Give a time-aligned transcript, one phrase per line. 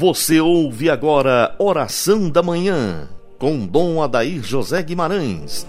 [0.00, 3.06] Você ouve agora Oração da Manhã,
[3.38, 5.66] com Dom Adair José Guimarães.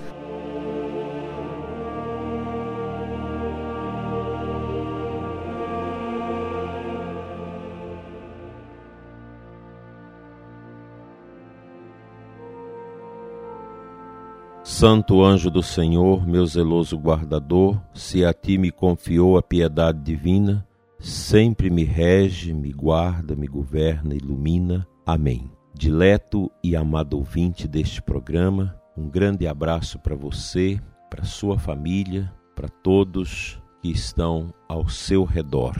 [14.64, 20.66] Santo anjo do Senhor, meu zeloso guardador, se a ti me confiou a piedade divina,
[21.02, 24.88] sempre me rege, me guarda, me governa, ilumina.
[25.06, 25.52] Amém.
[25.74, 32.70] Dileto e amado ouvinte deste programa, um grande abraço para você, para sua família, para
[32.70, 35.76] todos que estão ao seu redor.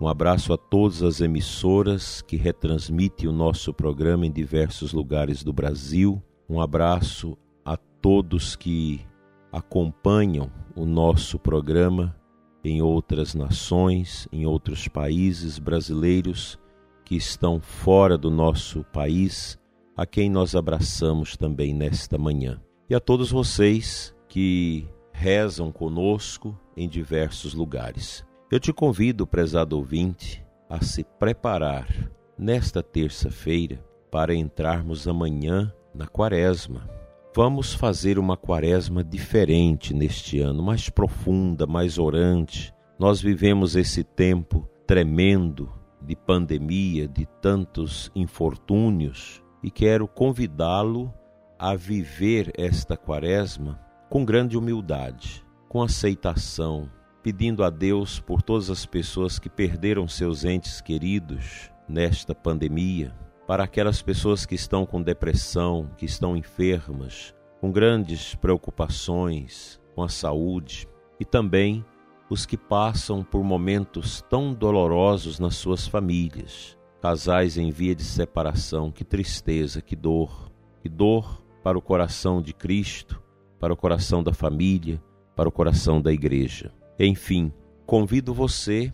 [0.00, 5.52] Um abraço a todas as emissoras que retransmitem o nosso programa em diversos lugares do
[5.52, 6.22] Brasil.
[6.48, 9.00] Um abraço a todos que
[9.52, 12.16] acompanham o nosso programa
[12.64, 16.58] em outras nações, em outros países brasileiros
[17.04, 19.58] que estão fora do nosso país,
[19.96, 22.60] a quem nós abraçamos também nesta manhã.
[22.88, 28.24] E a todos vocês que rezam conosco em diversos lugares.
[28.50, 31.88] Eu te convido, prezado ouvinte, a se preparar
[32.38, 36.99] nesta terça-feira para entrarmos amanhã na Quaresma
[37.32, 42.74] Vamos fazer uma quaresma diferente neste ano, mais profunda, mais orante.
[42.98, 45.72] Nós vivemos esse tempo tremendo
[46.02, 51.14] de pandemia, de tantos infortúnios, e quero convidá-lo
[51.56, 53.78] a viver esta quaresma
[54.08, 56.90] com grande humildade, com aceitação,
[57.22, 63.14] pedindo a Deus por todas as pessoas que perderam seus entes queridos nesta pandemia,
[63.50, 70.08] para aquelas pessoas que estão com depressão, que estão enfermas, com grandes preocupações com a
[70.08, 70.86] saúde
[71.18, 71.84] e também
[72.30, 78.92] os que passam por momentos tão dolorosos nas suas famílias, casais em via de separação,
[78.92, 83.20] que tristeza, que dor, que dor para o coração de Cristo,
[83.58, 85.02] para o coração da família,
[85.34, 86.72] para o coração da igreja.
[87.00, 87.52] Enfim,
[87.84, 88.92] convido você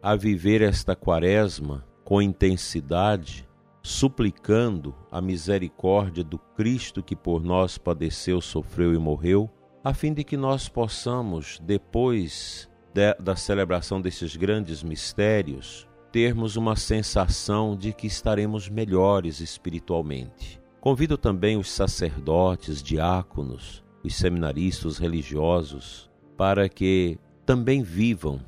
[0.00, 3.45] a viver esta quaresma com intensidade
[3.86, 9.48] suplicando a misericórdia do Cristo que por nós padeceu, sofreu e morreu,
[9.84, 16.74] a fim de que nós possamos, depois de, da celebração desses grandes mistérios, termos uma
[16.74, 20.60] sensação de que estaremos melhores espiritualmente.
[20.80, 28.40] Convido também os sacerdotes, diáconos, os seminaristas, os religiosos, para que também vivam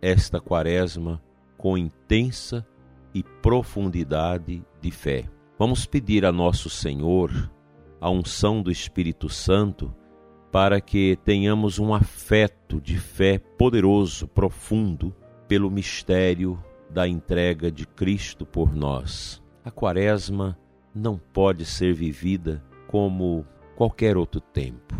[0.00, 1.22] esta quaresma
[1.58, 2.66] com intensa
[3.16, 5.24] e profundidade de fé.
[5.58, 7.50] Vamos pedir a nosso Senhor
[7.98, 9.90] a unção do Espírito Santo
[10.52, 15.16] para que tenhamos um afeto de fé poderoso, profundo,
[15.48, 19.42] pelo mistério da entrega de Cristo por nós.
[19.64, 20.58] A Quaresma
[20.94, 24.94] não pode ser vivida como qualquer outro tempo.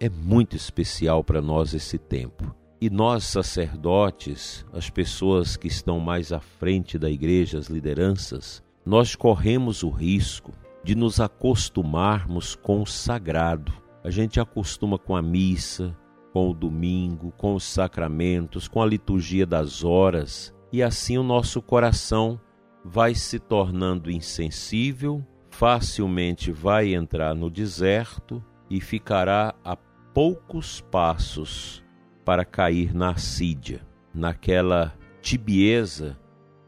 [0.00, 2.52] É muito especial para nós esse tempo.
[2.80, 9.14] E nós, sacerdotes, as pessoas que estão mais à frente da igreja, as lideranças, nós
[9.14, 10.50] corremos o risco
[10.82, 13.70] de nos acostumarmos com o sagrado.
[14.02, 15.94] A gente acostuma com a missa,
[16.32, 21.60] com o domingo, com os sacramentos, com a liturgia das horas, e assim o nosso
[21.60, 22.40] coração
[22.82, 31.84] vai se tornando insensível, facilmente vai entrar no deserto e ficará a poucos passos
[32.30, 36.16] para cair na assídia, naquela tibieza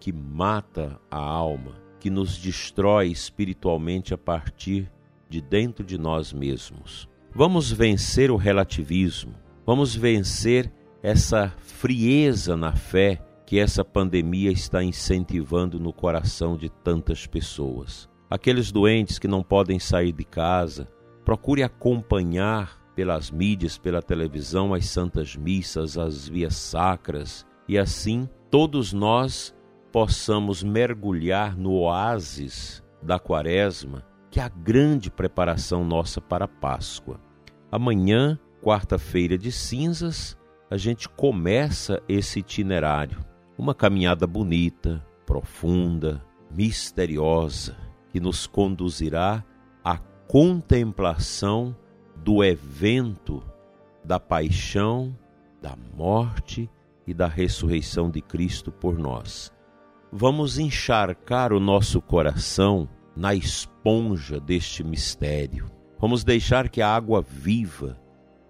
[0.00, 4.90] que mata a alma, que nos destrói espiritualmente a partir
[5.28, 7.08] de dentro de nós mesmos.
[7.32, 10.68] Vamos vencer o relativismo, vamos vencer
[11.00, 18.10] essa frieza na fé que essa pandemia está incentivando no coração de tantas pessoas.
[18.28, 20.88] Aqueles doentes que não podem sair de casa,
[21.24, 28.92] procure acompanhar pelas mídias, pela televisão, as santas missas, as vias sacras, e assim todos
[28.92, 29.54] nós
[29.90, 37.20] possamos mergulhar no oásis da Quaresma, que é a grande preparação nossa para a Páscoa.
[37.70, 40.38] Amanhã, quarta-feira de cinzas,
[40.70, 43.24] a gente começa esse itinerário,
[43.58, 47.76] uma caminhada bonita, profunda, misteriosa,
[48.10, 49.44] que nos conduzirá
[49.84, 51.76] à contemplação
[52.22, 53.42] do evento
[54.04, 55.16] da paixão,
[55.60, 56.70] da morte
[57.06, 59.52] e da ressurreição de Cristo por nós.
[60.12, 65.70] Vamos encharcar o nosso coração na esponja deste mistério.
[65.98, 67.98] Vamos deixar que a água viva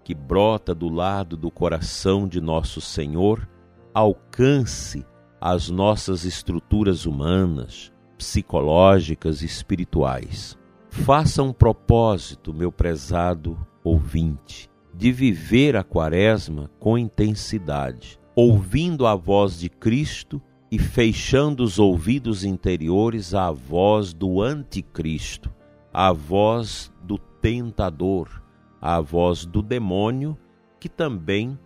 [0.03, 3.47] que brota do lado do coração de nosso Senhor
[3.93, 5.05] alcance
[5.39, 10.57] as nossas estruturas humanas, psicológicas e espirituais.
[10.93, 19.59] Faça um propósito, meu prezado ouvinte, de viver a Quaresma com intensidade, ouvindo a voz
[19.59, 20.39] de Cristo
[20.71, 25.51] e fechando os ouvidos interiores à voz do Anticristo,
[25.91, 28.41] à voz do tentador,
[28.79, 30.37] à voz do demônio
[30.79, 31.59] que também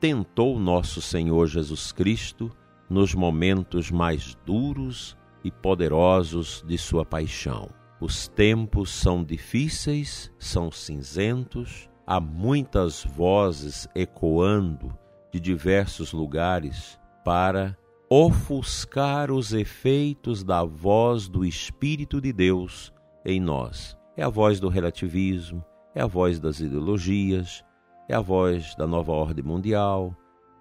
[0.00, 2.50] tentou nosso Senhor Jesus Cristo
[2.88, 7.77] nos momentos mais duros e poderosos de sua paixão.
[8.00, 14.96] Os tempos são difíceis, são cinzentos, há muitas vozes ecoando
[15.32, 17.76] de diversos lugares para
[18.08, 22.92] ofuscar os efeitos da voz do Espírito de Deus
[23.24, 23.98] em nós.
[24.16, 27.64] É a voz do relativismo, é a voz das ideologias,
[28.08, 30.16] é a voz da nova ordem mundial,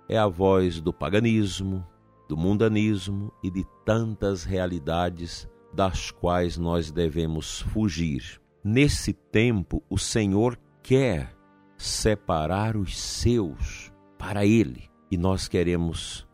[0.10, 1.86] é a voz do paganismo,
[2.28, 8.42] do mundanismo e de tantas realidades das quais nós devemos fugir.
[8.64, 11.36] Nesse tempo, o Senhor quer
[11.78, 16.28] separar os seus para Ele e nós queremos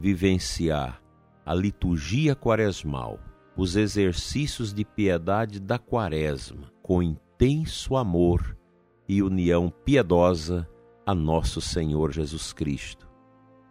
[0.00, 1.02] vivenciar
[1.44, 3.20] a liturgia quaresmal,
[3.56, 8.56] os exercícios de piedade da quaresma, com intenso amor
[9.08, 10.68] e união piedosa
[11.06, 13.08] a nosso Senhor Jesus Cristo,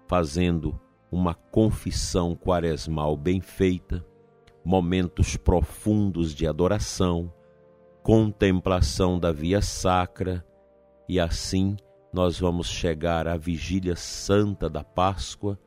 [0.08, 0.80] fazendo
[1.12, 4.06] uma confissão quaresmal bem feita,
[4.66, 7.32] momentos profundos de adoração,
[8.02, 10.44] contemplação da via sacra,
[11.08, 11.78] e assim
[12.12, 15.60] nós vamos chegar à vigília santa da Páscoa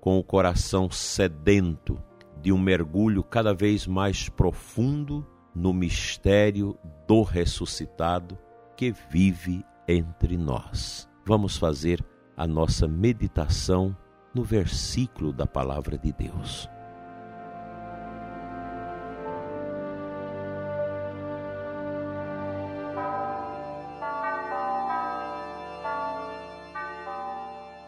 [0.00, 2.00] com o coração sedento
[2.42, 6.78] de um mergulho cada vez mais profundo no mistério
[7.08, 8.38] do ressuscitado
[8.76, 11.08] que vive entre nós.
[11.24, 12.04] Vamos fazer
[12.36, 13.96] a nossa meditação
[14.34, 16.68] no versículo da palavra de Deus.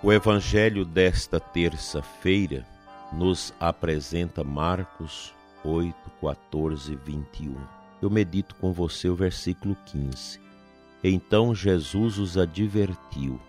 [0.00, 2.65] O evangelho desta terça-feira
[3.12, 5.35] nos apresenta Marcos
[5.65, 7.56] 8, 14 e 21.
[8.00, 10.41] Eu medito com você o versículo 15.
[11.03, 13.41] Então Jesus os advertiu: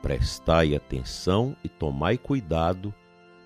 [0.00, 2.94] Prestai atenção e tomai cuidado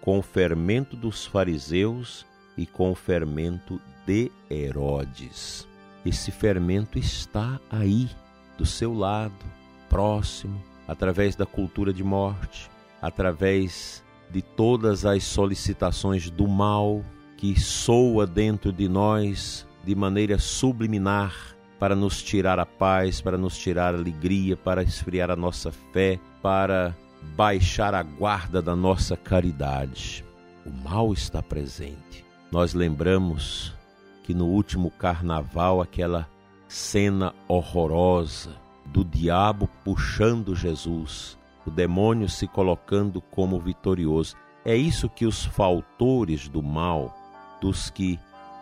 [0.00, 2.24] com o fermento dos fariseus
[2.56, 5.66] e com o fermento de Herodes.
[6.06, 8.08] Esse fermento está aí,
[8.56, 9.44] do seu lado,
[9.88, 12.70] próximo, através da cultura de morte,
[13.00, 17.04] através de todas as solicitações do mal
[17.36, 23.58] que soa dentro de nós de maneira subliminar para nos tirar a paz, para nos
[23.58, 26.96] tirar a alegria, para esfriar a nossa fé, para
[27.36, 30.24] baixar a guarda da nossa caridade.
[30.64, 32.24] O mal está presente.
[32.52, 33.74] Nós lembramos
[34.22, 36.28] que no último carnaval aquela
[36.68, 44.36] cena horrorosa do diabo puxando Jesus, o demônio se colocando como vitorioso.
[44.64, 47.16] É isso que os faltores do mal,
[47.60, 48.18] dos que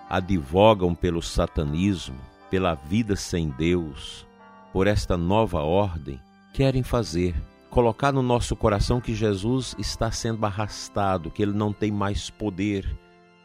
[0.09, 2.19] advogam pelo satanismo,
[2.51, 4.27] pela vida sem Deus,
[4.73, 6.21] por esta nova ordem,
[6.53, 7.35] querem fazer.
[7.71, 12.99] Colocar no nosso coração que Jesus está sendo arrastado, que ele não tem mais poder,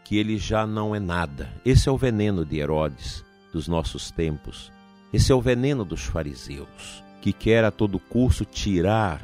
[0.03, 1.53] que ele já não é nada.
[1.63, 3.23] Esse é o veneno de Herodes
[3.53, 4.71] dos nossos tempos.
[5.15, 9.21] Esse é o veneno dos fariseus, que quer a todo curso tirar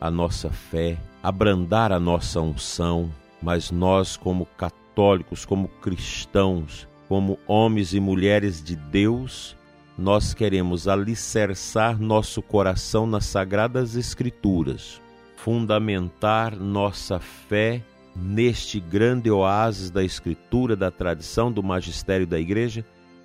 [0.00, 7.92] a nossa fé, abrandar a nossa unção, mas nós, como católicos, como cristãos, como homens
[7.92, 9.54] e mulheres de Deus,
[9.98, 14.98] nós queremos alicerçar nosso coração nas sagradas Escrituras,
[15.36, 17.82] fundamentar nossa fé
[18.16, 22.82] neste grande oásis da Escritura, da tradição, do magistério da Igreja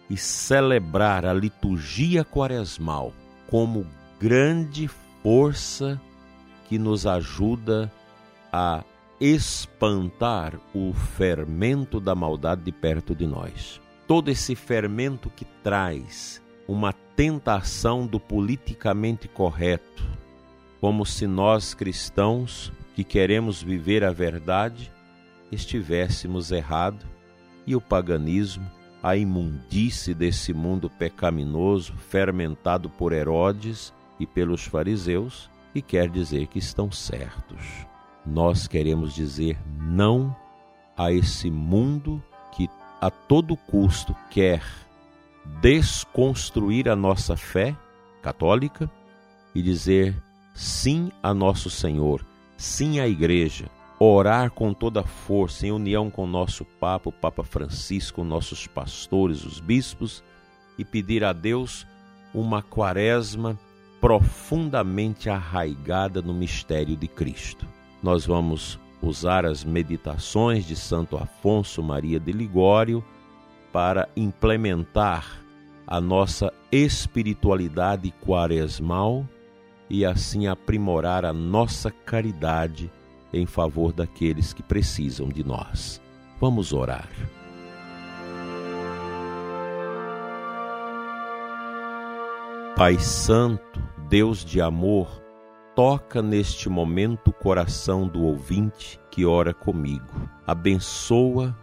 [0.10, 3.14] e celebrar a liturgia quaresmal
[3.48, 3.86] como
[4.20, 4.90] grande
[5.22, 6.02] força
[6.68, 7.92] que nos ajuda
[8.52, 8.84] a
[9.20, 13.82] espantar o fermento da maldade de perto de nós.
[14.08, 20.04] Todo esse fermento que traz uma tentação do politicamente correto,
[20.80, 24.92] como se nós cristãos que queremos viver a verdade
[25.52, 27.06] estivéssemos errado
[27.66, 28.70] e o paganismo
[29.02, 36.60] a imundície desse mundo pecaminoso fermentado por Herodes e pelos fariseus e quer dizer que
[36.60, 37.86] estão certos.
[38.26, 40.36] Nós queremos dizer não
[40.98, 44.62] a esse mundo que a todo custo quer
[45.62, 47.76] desconstruir a nossa fé
[48.22, 48.92] católica
[49.56, 50.16] e dizer
[50.54, 52.26] sim a nosso Senhor,
[52.58, 58.24] sim à Igreja, orar com toda força, em união com nosso Papa, o Papa Francisco,
[58.24, 60.24] nossos pastores, os bispos,
[60.78, 61.86] e pedir a Deus
[62.34, 63.60] uma quaresma
[64.00, 67.68] profundamente arraigada no mistério de Cristo.
[68.02, 73.04] Nós vamos usar as meditações de Santo Afonso Maria de Ligório
[73.74, 75.44] para implementar
[75.86, 79.28] a nossa espiritualidade quaresmal
[79.90, 82.90] e assim aprimorar a nossa caridade
[83.34, 86.02] em favor daqueles que precisam de nós.
[86.40, 87.10] Vamos orar.
[92.76, 95.22] Pai Santo, Deus de amor,
[95.76, 100.30] toca neste momento o coração do ouvinte que ora comigo.
[100.48, 101.56] Abençoa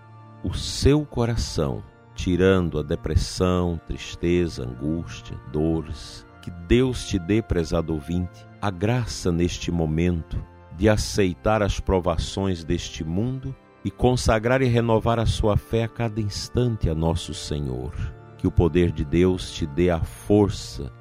[0.45, 1.83] o seu coração,
[2.15, 6.27] tirando a depressão, tristeza, angústia, dores.
[6.43, 10.39] Que Deus te dê, prezado ouvinte, a graça neste momento
[10.77, 13.55] de aceitar as provações deste mundo
[13.85, 17.93] e consagrar e renovar a sua fé a cada instante a nosso Senhor.
[18.37, 20.93] Que o poder de Deus te dê a força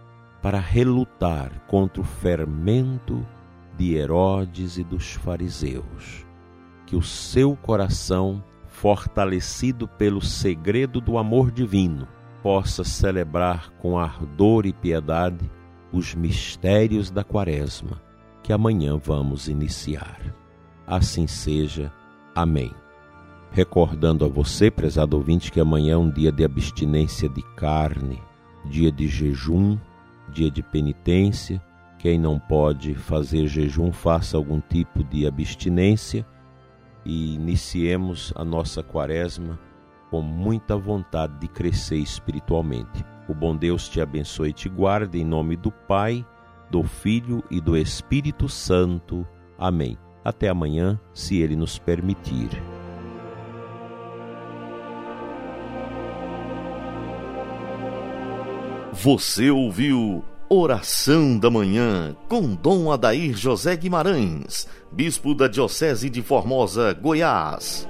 [0.41, 3.25] para relutar contra o fermento
[3.75, 6.25] de Herodes e dos fariseus.
[6.85, 12.07] Que o seu coração, fortalecido pelo segredo do amor divino,
[12.41, 15.49] possa celebrar com ardor e piedade
[15.91, 18.04] os mistérios da Quaresma
[18.45, 20.21] que amanhã vamos iniciar.
[20.85, 21.91] Assim seja.
[22.35, 22.71] Amém.
[23.49, 28.21] Recordando a você, prezado ouvinte, que amanhã é um dia de abstinência de carne,
[28.65, 29.79] dia de jejum,
[30.29, 31.59] dia de penitência.
[31.97, 36.23] Quem não pode fazer jejum, faça algum tipo de abstinência
[37.03, 39.59] e iniciemos a nossa quaresma
[40.11, 43.03] com muita vontade de crescer espiritualmente.
[43.27, 46.23] O bom Deus te abençoe e te guarde em nome do Pai
[46.69, 49.25] do Filho e do Espírito Santo.
[49.57, 49.97] Amém.
[50.23, 52.49] Até amanhã, se Ele nos permitir.
[58.93, 66.93] Você ouviu Oração da Manhã com Dom Adair José Guimarães, Bispo da Diocese de Formosa,
[66.93, 67.87] Goiás.